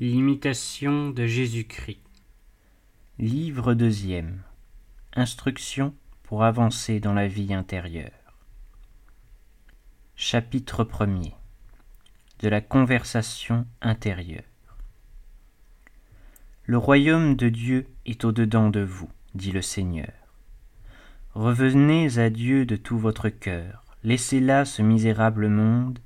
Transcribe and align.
L'imitation 0.00 1.10
de 1.10 1.24
Jésus-Christ. 1.24 2.00
Livre 3.20 3.74
deuxième. 3.74 4.42
Instruction 5.14 5.94
pour 6.24 6.42
avancer 6.42 6.98
dans 6.98 7.12
la 7.12 7.28
vie 7.28 7.54
intérieure. 7.54 8.10
Chapitre 10.16 10.82
premier. 10.82 11.32
De 12.40 12.48
la 12.48 12.60
conversation 12.60 13.68
intérieure. 13.80 14.42
Le 16.64 16.76
royaume 16.76 17.36
de 17.36 17.48
Dieu 17.48 17.86
est 18.04 18.24
au-dedans 18.24 18.70
de 18.70 18.80
vous, 18.80 19.10
dit 19.36 19.52
le 19.52 19.62
Seigneur. 19.62 20.12
Revenez 21.34 22.18
à 22.18 22.30
Dieu 22.30 22.66
de 22.66 22.74
tout 22.74 22.98
votre 22.98 23.28
cœur, 23.28 23.84
laissez 24.02 24.40
là 24.40 24.64
ce 24.64 24.82
misérable 24.82 25.48
monde, 25.48 26.00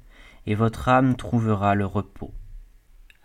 et 0.44 0.54
votre 0.54 0.90
âme 0.90 1.16
trouvera 1.16 1.74
le 1.74 1.86
repos. 1.86 2.34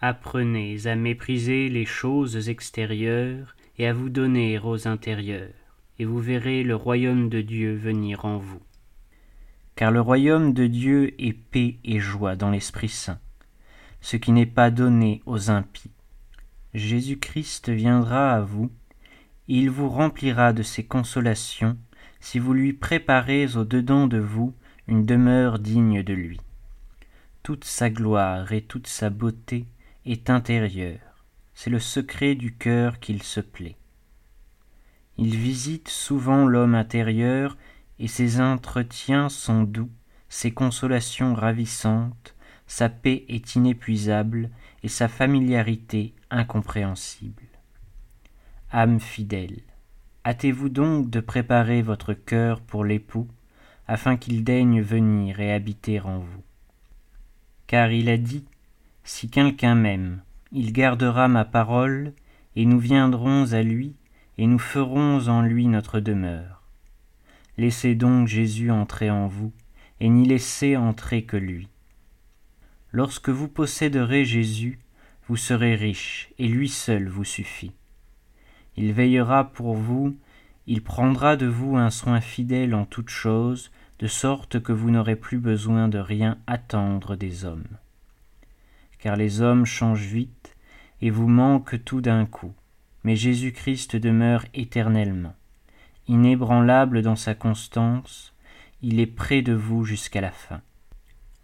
Apprenez 0.06 0.86
à 0.88 0.98
mépriser 0.98 1.70
les 1.70 1.86
choses 1.86 2.50
extérieures 2.50 3.56
et 3.78 3.88
à 3.88 3.94
vous 3.94 4.10
donner 4.10 4.60
aux 4.60 4.86
intérieures, 4.86 5.54
et 5.98 6.04
vous 6.04 6.20
verrez 6.20 6.64
le 6.64 6.75
royaume 6.75 7.30
de 7.30 7.39
Dieu 7.39 7.74
venir 7.74 8.25
en 8.25 8.38
vous. 8.38 8.61
Car 9.78 9.92
le 9.92 10.02
royaume 10.02 10.52
de 10.52 10.68
Dieu 10.68 11.16
est 11.24 11.32
paix 11.32 11.78
et 11.86 12.02
joie 12.02 12.36
dans 12.36 12.50
l'Esprit 12.50 12.89
Saint, 12.89 13.18
ce 14.02 14.18
qui 14.18 14.34
n'est 14.34 14.46
pas 14.46 14.71
donné 14.71 15.21
aux 15.25 15.50
impies. 15.50 15.94
Jésus-Christ 16.74 17.70
viendra 17.70 18.33
à 18.33 18.42
vous, 18.42 18.70
il 19.47 19.70
vous 19.70 19.88
remplira 19.88 20.52
de 20.52 20.64
ses 20.64 20.83
consolations 20.83 21.78
si 22.20 22.39
vous 22.39 22.52
lui 22.52 22.74
préparez 22.74 23.56
au-dedans 23.56 24.08
de 24.08 24.20
vous 24.20 24.54
une 24.89 25.06
demeure 25.06 25.60
digne 25.60 26.04
de 26.04 26.14
lui. 26.14 26.42
Toute 27.42 27.64
sa 27.64 27.89
gloire 27.89 28.52
et 28.52 28.64
toute 28.64 28.88
sa 28.88 29.10
beauté 29.10 29.66
est 30.06 30.30
intérieur, 30.30 31.00
c'est 31.54 31.70
le 31.70 31.80
secret 31.80 32.36
du 32.36 32.56
cœur 32.56 33.00
qu'il 33.00 33.23
se 33.23 33.39
plaît. 33.39 33.78
Il 35.17 35.36
visite 35.36 35.88
souvent 35.88 36.45
l'homme 36.45 36.75
intérieur, 36.75 37.58
et 38.00 38.08
ses 38.08 38.42
entretiens 38.42 39.30
sont 39.30 39.64
doux, 39.64 39.92
ses 40.30 40.52
consolations 40.52 41.36
ravissantes, 41.36 42.36
sa 42.66 42.89
paix 42.89 43.23
est 43.30 43.55
inépuisable, 43.55 44.50
et 44.81 44.88
sa 44.88 45.08
familiarité 45.08 46.14
incompréhensible. 46.31 47.44
Âme 48.72 48.99
fidèle, 48.99 49.61
hâtez-vous 50.25 50.70
donc 50.70 51.09
de 51.09 51.20
préparer 51.20 51.81
votre 51.81 52.14
cœur 52.14 52.59
pour 52.61 52.83
l'époux, 52.83 53.27
afin 53.88 54.17
qu'il 54.17 54.44
daigne 54.44 54.81
venir 54.81 55.39
et 55.39 55.53
habiter 55.53 55.99
en 56.02 56.20
vous. 56.20 56.44
Car 57.67 57.92
il 57.92 58.09
a 58.09 58.17
dit 58.17 58.45
si 59.03 59.29
quelqu'un 59.29 59.75
m'aime, 59.75 60.21
il 60.53 60.71
gardera 60.71 61.27
ma 61.27 61.43
parole, 61.43 62.13
et 62.55 62.65
nous 62.65 62.79
viendrons 62.79 63.51
à 63.51 63.61
lui, 63.61 63.95
et 64.37 64.47
nous 64.47 64.59
ferons 64.59 65.27
en 65.27 65.41
lui 65.41 65.67
notre 65.67 65.99
demeure. 65.99 66.63
Laissez 67.57 67.95
donc 67.95 68.27
Jésus 68.27 68.71
entrer 68.71 69.09
en 69.09 69.27
vous, 69.27 69.51
et 69.99 70.09
n'y 70.09 70.25
laissez 70.25 70.77
entrer 70.77 71.23
que 71.23 71.37
lui. 71.37 71.67
Lorsque 72.91 73.29
vous 73.29 73.47
posséderez 73.47 74.23
Jésus, 74.23 74.79
vous 75.27 75.37
serez 75.37 75.75
riche, 75.75 76.29
et 76.37 76.47
lui 76.47 76.69
seul 76.69 77.09
vous 77.09 77.25
suffit. 77.25 77.73
Il 78.77 78.93
veillera 78.93 79.51
pour 79.51 79.75
vous, 79.75 80.15
il 80.65 80.81
prendra 80.81 81.35
de 81.35 81.47
vous 81.47 81.75
un 81.75 81.89
soin 81.89 82.21
fidèle 82.21 82.73
en 82.73 82.85
toutes 82.85 83.09
choses, 83.09 83.69
de 83.99 84.07
sorte 84.07 84.61
que 84.61 84.71
vous 84.71 84.91
n'aurez 84.91 85.15
plus 85.15 85.39
besoin 85.39 85.87
de 85.89 85.99
rien 85.99 86.37
attendre 86.47 87.15
des 87.15 87.43
hommes 87.45 87.67
car 89.03 89.17
les 89.17 89.41
hommes 89.41 89.65
changent 89.65 90.05
vite 90.05 90.55
et 91.01 91.09
vous 91.09 91.27
manquent 91.27 91.83
tout 91.83 91.99
d'un 91.99 92.25
coup. 92.25 92.53
Mais 93.03 93.17
Jésus-Christ 93.17 93.97
demeure 93.97 94.45
éternellement. 94.53 95.35
Inébranlable 96.07 97.01
dans 97.01 97.17
sa 97.17 97.35
constance, 97.35 98.33
il 98.81 99.02
est 99.02 99.05
près 99.05 99.42
de 99.42 99.52
vous 99.52 99.83
jusqu'à 99.83 100.21
la 100.21 100.31
fin. 100.31 100.61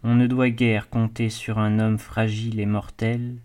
On 0.02 0.14
ne 0.14 0.26
doit 0.26 0.48
guère 0.48 0.88
compter 0.88 1.28
sur 1.28 1.58
un 1.58 1.78
homme 1.80 1.98
fragile 1.98 2.60
et 2.60 2.66
mortel, 2.66 3.36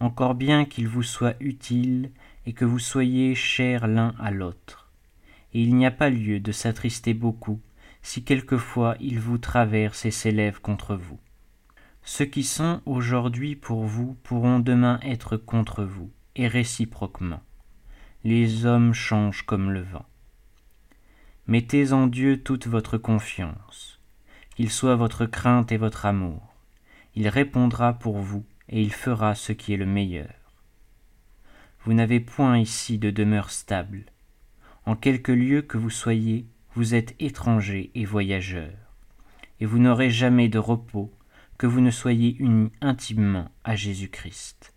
encore 0.00 0.34
bien 0.34 0.64
qu'il 0.64 0.88
vous 0.88 1.02
soit 1.02 1.36
utile 1.38 2.10
et 2.46 2.54
que 2.54 2.64
vous 2.64 2.78
soyez 2.78 3.34
chers 3.34 3.86
l'un 3.86 4.14
à 4.18 4.30
l'autre. 4.30 4.90
Et 5.52 5.60
il 5.60 5.76
n'y 5.76 5.84
a 5.84 5.90
pas 5.90 6.08
lieu 6.08 6.40
de 6.40 6.52
s'attrister 6.52 7.12
beaucoup 7.12 7.60
si 8.00 8.24
quelquefois 8.24 8.96
il 8.98 9.20
vous 9.20 9.36
traverse 9.36 10.06
et 10.06 10.10
s'élève 10.10 10.58
contre 10.62 10.96
vous. 10.96 11.18
Ceux 12.10 12.24
qui 12.24 12.42
sont 12.42 12.80
aujourd'hui 12.86 13.54
pour 13.54 13.84
vous 13.84 14.16
pourront 14.22 14.60
demain 14.60 14.98
être 15.02 15.36
contre 15.36 15.84
vous, 15.84 16.10
et 16.36 16.48
réciproquement. 16.48 17.42
Les 18.24 18.64
hommes 18.64 18.94
changent 18.94 19.42
comme 19.42 19.70
le 19.70 19.82
vent. 19.82 20.06
Mettez 21.46 21.92
en 21.92 22.06
Dieu 22.06 22.42
toute 22.42 22.66
votre 22.66 22.96
confiance. 22.96 24.00
qu'il 24.56 24.70
soit 24.70 24.96
votre 24.96 25.26
crainte 25.26 25.70
et 25.70 25.76
votre 25.76 26.06
amour. 26.06 26.54
Il 27.14 27.28
répondra 27.28 27.92
pour 27.92 28.16
vous, 28.16 28.46
et 28.70 28.80
il 28.80 28.92
fera 28.92 29.34
ce 29.34 29.52
qui 29.52 29.74
est 29.74 29.76
le 29.76 29.84
meilleur. 29.84 30.32
Vous 31.84 31.92
n'avez 31.92 32.20
point 32.20 32.58
ici 32.58 32.96
de 32.96 33.10
demeure 33.10 33.50
stable. 33.50 34.06
En 34.86 34.96
quelque 34.96 35.30
lieu 35.30 35.60
que 35.60 35.76
vous 35.76 35.90
soyez, 35.90 36.46
vous 36.74 36.94
êtes 36.94 37.14
étranger 37.20 37.90
et 37.94 38.06
voyageur, 38.06 38.72
et 39.60 39.66
vous 39.66 39.78
n'aurez 39.78 40.08
jamais 40.08 40.48
de 40.48 40.58
repos 40.58 41.12
que 41.58 41.66
vous 41.66 41.80
ne 41.80 41.90
soyez 41.90 42.36
unis 42.38 42.70
intimement 42.80 43.50
à 43.64 43.74
Jésus-Christ. 43.74 44.72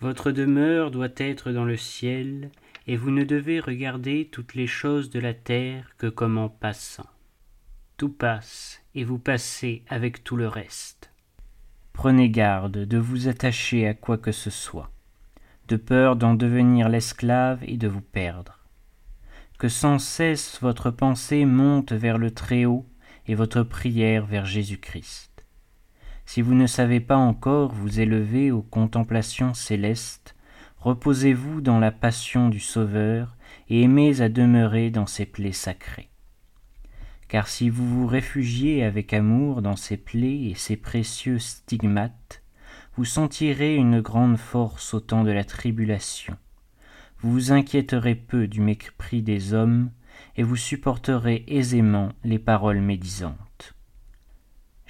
Votre 0.00 0.32
demeure 0.32 0.90
doit 0.90 1.08
être 1.16 1.52
dans 1.52 1.64
le 1.64 1.76
ciel, 1.76 2.50
et 2.86 2.96
vous 2.96 3.10
ne 3.10 3.22
devez 3.22 3.60
regarder 3.60 4.28
toutes 4.32 4.54
les 4.54 4.66
choses 4.66 5.10
de 5.10 5.20
la 5.20 5.34
terre 5.34 5.94
que 5.98 6.08
comme 6.08 6.38
en 6.38 6.48
passant. 6.48 7.06
Tout 7.96 8.08
passe, 8.08 8.82
et 8.94 9.04
vous 9.04 9.18
passez 9.18 9.84
avec 9.88 10.24
tout 10.24 10.36
le 10.36 10.48
reste. 10.48 11.12
Prenez 11.92 12.30
garde 12.30 12.78
de 12.78 12.98
vous 12.98 13.28
attacher 13.28 13.86
à 13.86 13.94
quoi 13.94 14.18
que 14.18 14.32
ce 14.32 14.50
soit, 14.50 14.90
de 15.68 15.76
peur 15.76 16.16
d'en 16.16 16.34
devenir 16.34 16.88
l'esclave 16.88 17.62
et 17.62 17.76
de 17.76 17.88
vous 17.88 18.00
perdre. 18.00 18.58
Que 19.58 19.68
sans 19.68 19.98
cesse 19.98 20.58
votre 20.62 20.90
pensée 20.90 21.44
monte 21.44 21.92
vers 21.92 22.16
le 22.16 22.30
Très-Haut 22.30 22.86
et 23.26 23.34
votre 23.34 23.62
prière 23.62 24.24
vers 24.24 24.46
Jésus-Christ. 24.46 25.29
Si 26.32 26.42
vous 26.42 26.54
ne 26.54 26.68
savez 26.68 27.00
pas 27.00 27.16
encore 27.16 27.72
vous 27.72 27.98
élever 27.98 28.52
aux 28.52 28.62
contemplations 28.62 29.52
célestes, 29.52 30.36
reposez-vous 30.78 31.60
dans 31.60 31.80
la 31.80 31.90
passion 31.90 32.48
du 32.48 32.60
Sauveur 32.60 33.36
et 33.68 33.82
aimez 33.82 34.20
à 34.20 34.28
demeurer 34.28 34.90
dans 34.90 35.06
ses 35.06 35.26
plaies 35.26 35.50
sacrées. 35.50 36.08
Car 37.26 37.48
si 37.48 37.68
vous 37.68 37.84
vous 37.84 38.06
réfugiez 38.06 38.84
avec 38.84 39.12
amour 39.12 39.60
dans 39.60 39.74
ses 39.74 39.96
plaies 39.96 40.44
et 40.44 40.54
ses 40.54 40.76
précieux 40.76 41.40
stigmates, 41.40 42.44
vous 42.96 43.04
sentirez 43.04 43.74
une 43.74 44.00
grande 44.00 44.36
force 44.36 44.94
au 44.94 45.00
temps 45.00 45.24
de 45.24 45.32
la 45.32 45.42
tribulation. 45.42 46.36
Vous 47.18 47.32
vous 47.32 47.50
inquiéterez 47.50 48.14
peu 48.14 48.46
du 48.46 48.60
mépris 48.60 49.22
des 49.22 49.52
hommes, 49.52 49.90
et 50.36 50.44
vous 50.44 50.54
supporterez 50.54 51.42
aisément 51.48 52.10
les 52.22 52.38
paroles 52.38 52.82
médisantes. 52.82 53.49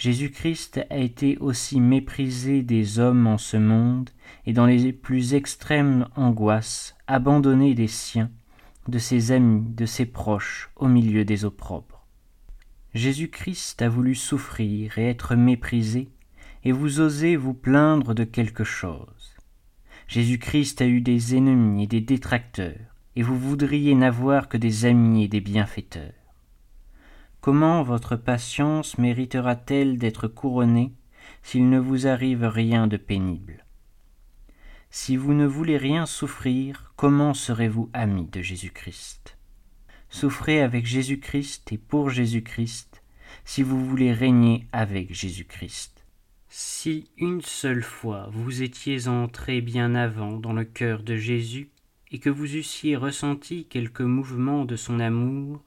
Jésus-Christ 0.00 0.80
a 0.88 0.96
été 0.96 1.36
aussi 1.40 1.78
méprisé 1.78 2.62
des 2.62 2.98
hommes 2.98 3.26
en 3.26 3.36
ce 3.36 3.58
monde, 3.58 4.08
et 4.46 4.54
dans 4.54 4.64
les 4.64 4.94
plus 4.94 5.34
extrêmes 5.34 6.08
angoisses, 6.16 6.96
abandonné 7.06 7.74
des 7.74 7.86
siens, 7.86 8.30
de 8.88 8.98
ses 8.98 9.30
amis, 9.30 9.62
de 9.74 9.84
ses 9.84 10.06
proches, 10.06 10.70
au 10.76 10.88
milieu 10.88 11.26
des 11.26 11.44
opprobres. 11.44 12.06
Jésus-Christ 12.94 13.82
a 13.82 13.90
voulu 13.90 14.14
souffrir 14.14 14.96
et 14.96 15.06
être 15.06 15.34
méprisé, 15.34 16.08
et 16.64 16.72
vous 16.72 17.00
osez 17.00 17.36
vous 17.36 17.52
plaindre 17.52 18.14
de 18.14 18.24
quelque 18.24 18.64
chose. 18.64 19.34
Jésus-Christ 20.08 20.80
a 20.80 20.86
eu 20.86 21.02
des 21.02 21.36
ennemis 21.36 21.82
et 21.82 21.86
des 21.86 22.00
détracteurs, 22.00 22.96
et 23.16 23.22
vous 23.22 23.38
voudriez 23.38 23.94
n'avoir 23.94 24.48
que 24.48 24.56
des 24.56 24.86
amis 24.86 25.24
et 25.24 25.28
des 25.28 25.42
bienfaiteurs. 25.42 26.19
Comment 27.40 27.82
votre 27.82 28.16
patience 28.16 28.98
méritera-t-elle 28.98 29.96
d'être 29.96 30.28
couronnée 30.28 30.92
s'il 31.42 31.70
ne 31.70 31.78
vous 31.78 32.06
arrive 32.06 32.44
rien 32.44 32.86
de 32.86 32.98
pénible? 32.98 33.64
Si 34.90 35.16
vous 35.16 35.32
ne 35.32 35.46
voulez 35.46 35.78
rien 35.78 36.04
souffrir, 36.04 36.92
comment 36.96 37.32
serez-vous 37.32 37.88
ami 37.94 38.26
de 38.26 38.42
Jésus-Christ? 38.42 39.38
Souffrez 40.10 40.60
avec 40.60 40.84
Jésus-Christ 40.84 41.72
et 41.72 41.78
pour 41.78 42.10
Jésus-Christ 42.10 43.02
si 43.44 43.62
vous 43.62 43.86
voulez 43.86 44.12
régner 44.12 44.66
avec 44.72 45.14
Jésus-Christ. 45.14 46.04
Si 46.48 47.10
une 47.16 47.40
seule 47.40 47.82
fois 47.82 48.28
vous 48.32 48.62
étiez 48.62 49.08
entré 49.08 49.62
bien 49.62 49.94
avant 49.94 50.36
dans 50.36 50.52
le 50.52 50.64
cœur 50.64 51.02
de 51.02 51.16
Jésus, 51.16 51.70
et 52.10 52.18
que 52.18 52.28
vous 52.28 52.56
eussiez 52.56 52.96
ressenti 52.96 53.66
quelque 53.66 54.02
mouvement 54.02 54.64
de 54.64 54.76
son 54.76 54.98
amour, 54.98 55.62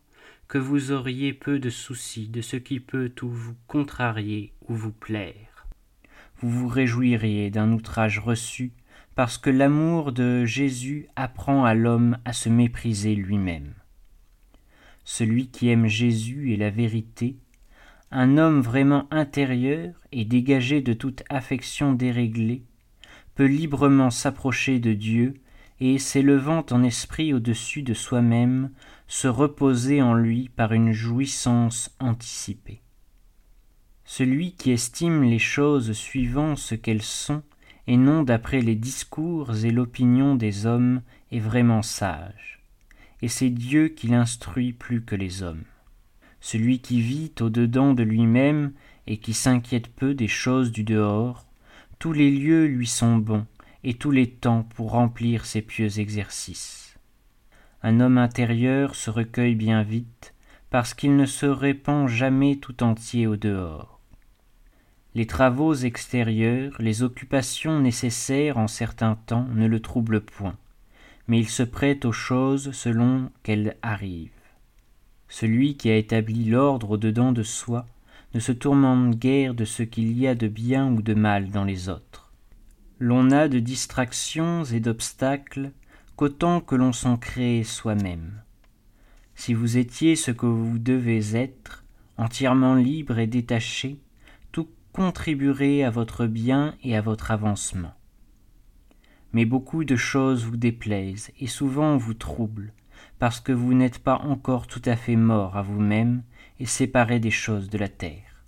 que 0.48 0.58
vous 0.58 0.92
auriez 0.92 1.34
peu 1.34 1.60
de 1.60 1.70
soucis 1.70 2.28
de 2.28 2.42
ce 2.42 2.58
qui 2.58 2.80
peut 2.80 3.12
ou 3.22 3.30
vous 3.30 3.56
contrarier 3.68 4.54
ou 4.68 4.76
vous 4.76 4.92
plaire. 4.92 5.68
Vous 6.40 6.50
vous 6.50 6.68
réjouiriez 6.68 7.50
d'un 7.50 7.72
outrage 7.72 8.20
reçu 8.20 8.74
parce 9.16 9.38
que 9.38 9.50
l'amour 9.50 10.12
de 10.12 10.46
Jésus 10.46 11.08
apprend 11.16 11.66
à 11.66 11.74
l'homme 11.74 12.18
à 12.26 12.34
se 12.34 12.50
mépriser 12.50 13.16
lui-même. 13.16 13.74
Celui 15.06 15.48
qui 15.50 15.70
aime 15.70 15.88
Jésus 15.88 16.52
et 16.52 16.58
la 16.58 16.70
vérité, 16.70 17.38
un 18.12 18.38
homme 18.38 18.62
vraiment 18.62 19.08
intérieur 19.12 19.94
et 20.12 20.26
dégagé 20.26 20.82
de 20.82 20.94
toute 20.94 21.24
affection 21.30 21.94
déréglée, 21.94 22.64
peut 23.36 23.46
librement 23.46 24.10
s'approcher 24.10 24.80
de 24.80 24.94
Dieu 24.94 25.34
et, 25.80 25.98
s'élevant 25.98 26.66
en 26.72 26.84
esprit 26.84 27.34
au-dessus 27.34 27.82
de 27.82 27.94
soi-même, 27.94 28.72
se 29.08 29.28
reposer 29.28 30.02
en 30.02 30.14
lui 30.14 30.50
par 30.50 30.74
une 30.74 30.92
jouissance 30.92 31.96
anticipée. 32.00 32.82
Celui 34.06 34.54
qui 34.54 34.72
estime 34.72 35.24
les 35.24 35.40
choses 35.40 35.94
suivant 35.94 36.56
ce 36.56 36.76
qu'elles 36.76 37.02
sont 37.02 37.44
et 37.88 37.98
non 37.98 38.24
d'après 38.24 38.62
les 38.62 38.76
discours 38.76 39.66
et 39.66 39.72
l'opinion 39.72 40.36
des 40.36 40.66
hommes 40.66 41.02
est 41.32 41.40
vraiment 41.40 41.82
sage, 41.82 42.62
et 43.22 43.28
c'est 43.28 43.50
Dieu 43.50 43.90
qui 43.90 44.08
l'instruit 44.08 44.74
plus 44.74 45.04
que 45.04 45.16
les 45.16 45.44
hommes. 45.44 45.64
Celui 46.40 46.80
qui 46.80 47.02
vit 47.02 47.32
au-dedans 47.40 47.94
de 47.94 48.04
lui-même 48.04 48.74
et 49.08 49.18
qui 49.18 49.34
s'inquiète 49.34 49.88
peu 49.88 50.14
des 50.14 50.28
choses 50.28 50.72
du 50.72 50.84
dehors, 50.84 51.46
tous 52.00 52.14
les 52.14 52.32
lieux 52.32 52.66
lui 52.66 52.88
sont 52.88 53.18
bons 53.18 53.46
et 53.84 53.96
tous 53.96 54.12
les 54.12 54.30
temps 54.30 54.64
pour 54.76 54.92
remplir 54.92 55.46
ses 55.46 55.62
pieux 55.62 56.00
exercices. 56.00 56.98
Un 57.82 58.00
homme 58.00 58.18
intérieur 58.18 58.96
se 58.96 59.10
recueille 59.10 59.56
bien 59.56 59.84
vite 59.84 60.34
parce 60.70 60.94
qu'il 60.94 61.16
ne 61.16 61.26
se 61.26 61.46
répand 61.46 62.08
jamais 62.08 62.56
tout 62.56 62.84
entier 62.84 63.28
au 63.28 63.36
dehors 63.36 63.94
les 65.16 65.28
travaux 65.28 65.76
extérieurs, 65.76 66.74
les 66.80 67.04
occupations 67.04 67.80
nécessaires 67.80 68.58
en 68.58 68.68
certains 68.68 69.16
temps 69.28 69.48
ne 69.54 69.68
le 69.68 69.80
troublent 69.80 70.22
point, 70.22 70.58
mais 71.28 71.40
il 71.40 71.48
se 71.48 71.62
prête 71.62 72.06
aux 72.06 72.12
choses 72.12 72.72
selon 72.72 73.30
qu'elles 73.44 73.78
arrivent. 73.84 74.32
Celui 75.30 75.78
qui 75.78 75.92
a 75.92 75.98
établi 75.98 76.46
l'ordre 76.46 76.92
au-dedans 76.92 77.32
de 77.32 77.44
soi 77.44 77.86
ne 78.34 78.40
se 78.40 78.52
tourmente 78.52 79.16
guère 79.16 79.54
de 79.54 79.66
ce 79.66 79.84
qu'il 79.84 80.18
y 80.18 80.28
a 80.28 80.34
de 80.34 80.48
bien 80.48 80.92
ou 80.92 81.04
de 81.04 81.14
mal 81.14 81.52
dans 81.52 81.64
les 81.64 81.90
autres. 81.90 82.13
L'on 83.06 83.32
a 83.32 83.50
de 83.50 83.60
distractions 83.60 84.64
et 84.64 84.80
d'obstacles 84.80 85.74
qu'autant 86.16 86.62
que 86.62 86.74
l'on 86.74 86.94
s'en 86.94 87.18
crée 87.18 87.66
soi-même. 87.66 88.42
Si 89.36 89.54
vous 89.54 89.76
étiez 89.76 90.16
ce 90.16 90.32
que 90.32 90.46
vous 90.46 90.80
devez 90.80 91.36
être, 91.36 91.84
entièrement 92.16 92.76
libre 92.76 93.20
et 93.20 93.28
détaché, 93.28 94.00
contribuerez 94.94 95.84
à 95.84 95.90
votre 95.90 96.28
bien 96.28 96.76
et 96.82 96.96
à 96.96 97.02
votre 97.02 97.32
avancement. 97.32 97.94
Mais 99.34 99.44
beaucoup 99.44 99.84
de 99.84 99.98
choses 99.98 100.46
vous 100.46 100.56
déplaisent 100.56 101.30
et 101.42 101.48
souvent 101.48 101.98
vous 101.98 102.14
troublent, 102.14 102.72
parce 103.20 103.42
que 103.42 103.52
vous 103.52 103.74
n'êtes 103.74 104.00
pas 104.00 104.20
encore 104.20 104.66
tout 104.66 104.82
à 104.86 104.96
fait 104.96 105.18
mort 105.18 105.58
à 105.58 105.62
vous-même 105.62 106.24
et 106.62 106.66
séparé 106.66 107.20
des 107.20 107.32
choses 107.32 107.70
de 107.70 107.78
la 107.78 107.90
terre. 107.90 108.46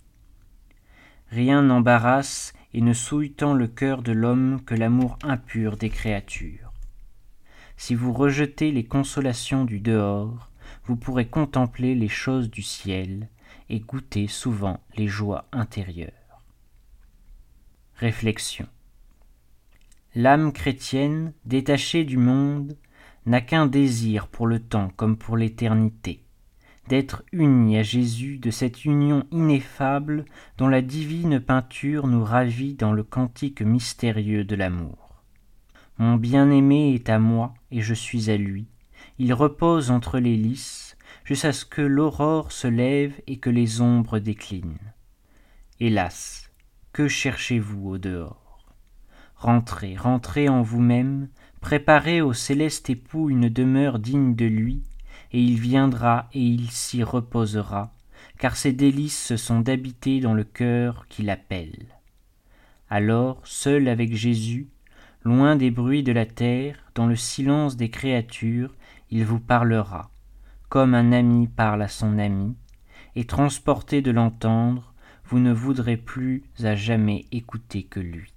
Rien 1.28 1.60
n'embarrasse 1.60 2.54
et 2.76 2.82
ne 2.82 2.92
souille 2.92 3.32
tant 3.32 3.54
le 3.54 3.68
cœur 3.68 4.02
de 4.02 4.12
l'homme 4.12 4.60
que 4.66 4.74
l'amour 4.74 5.18
impur 5.22 5.78
des 5.78 5.88
créatures. 5.88 6.74
Si 7.78 7.94
vous 7.94 8.12
rejetez 8.12 8.70
les 8.70 8.84
consolations 8.84 9.64
du 9.64 9.80
dehors, 9.80 10.50
vous 10.84 10.94
pourrez 10.94 11.26
contempler 11.26 11.94
les 11.94 12.08
choses 12.08 12.50
du 12.50 12.60
ciel 12.60 13.30
et 13.70 13.80
goûter 13.80 14.26
souvent 14.26 14.78
les 14.94 15.08
joies 15.08 15.46
intérieures. 15.52 16.42
Réflexion. 17.94 18.66
L'âme 20.14 20.52
chrétienne, 20.52 21.32
détachée 21.46 22.04
du 22.04 22.18
monde, 22.18 22.76
n'a 23.24 23.40
qu'un 23.40 23.66
désir 23.66 24.28
pour 24.28 24.46
le 24.46 24.60
temps 24.60 24.90
comme 24.96 25.16
pour 25.16 25.38
l'éternité, 25.38 26.25
d'être 26.88 27.24
unie 27.32 27.78
à 27.78 27.82
Jésus 27.82 28.38
de 28.38 28.50
cette 28.50 28.84
union 28.84 29.24
ineffable 29.30 30.24
dont 30.58 30.68
la 30.68 30.82
divine 30.82 31.40
peinture 31.40 32.06
nous 32.06 32.24
ravit 32.24 32.74
dans 32.74 32.92
le 32.92 33.02
cantique 33.02 33.62
mystérieux 33.62 34.44
de 34.44 34.54
l'amour. 34.54 35.22
Mon 35.98 36.16
bien-aimé 36.16 36.94
est 36.94 37.08
à 37.08 37.18
moi 37.18 37.54
et 37.70 37.80
je 37.80 37.94
suis 37.94 38.30
à 38.30 38.36
lui. 38.36 38.66
Il 39.18 39.32
repose 39.32 39.90
entre 39.90 40.18
les 40.18 40.36
lys 40.36 40.96
jusqu'à 41.24 41.52
ce 41.52 41.64
que 41.64 41.82
l'aurore 41.82 42.52
se 42.52 42.68
lève 42.68 43.14
et 43.26 43.38
que 43.38 43.50
les 43.50 43.80
ombres 43.80 44.18
déclinent. 44.18 44.92
Hélas, 45.80 46.50
que 46.92 47.08
cherchez-vous 47.08 47.88
au 47.88 47.98
dehors? 47.98 48.64
Rentrez, 49.34 49.96
rentrez 49.96 50.48
en 50.48 50.62
vous-même, 50.62 51.28
préparez 51.60 52.22
au 52.22 52.32
céleste 52.32 52.88
époux 52.88 53.28
une 53.28 53.48
demeure 53.48 53.98
digne 53.98 54.34
de 54.34 54.46
lui, 54.46 54.82
et 55.32 55.40
il 55.40 55.58
viendra 55.60 56.28
et 56.32 56.40
il 56.40 56.70
s'y 56.70 57.02
reposera, 57.02 57.92
car 58.38 58.56
ses 58.56 58.72
délices 58.72 59.36
sont 59.36 59.60
d'habiter 59.60 60.20
dans 60.20 60.34
le 60.34 60.44
cœur 60.44 61.06
qui 61.08 61.22
l'appelle. 61.22 61.86
Alors, 62.88 63.40
seul 63.44 63.88
avec 63.88 64.14
Jésus, 64.14 64.68
loin 65.24 65.56
des 65.56 65.70
bruits 65.70 66.02
de 66.04 66.12
la 66.12 66.26
terre, 66.26 66.78
dans 66.94 67.06
le 67.06 67.16
silence 67.16 67.76
des 67.76 67.90
créatures, 67.90 68.74
il 69.10 69.24
vous 69.24 69.40
parlera, 69.40 70.10
comme 70.68 70.94
un 70.94 71.12
ami 71.12 71.48
parle 71.48 71.82
à 71.82 71.88
son 71.88 72.18
ami, 72.18 72.54
et 73.16 73.24
transporté 73.24 74.02
de 74.02 74.10
l'entendre, 74.10 74.92
vous 75.24 75.40
ne 75.40 75.52
voudrez 75.52 75.96
plus 75.96 76.44
à 76.62 76.76
jamais 76.76 77.24
écouter 77.32 77.82
que 77.82 77.98
lui. 77.98 78.35